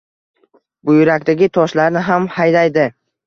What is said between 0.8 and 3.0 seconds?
Buyrakdagi toshlarni ham haydaydi.